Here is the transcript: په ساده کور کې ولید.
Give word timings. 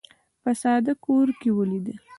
په 0.43 0.51
ساده 0.61 0.93
کور 1.05 1.27
کې 1.41 1.49
ولید. 1.57 1.87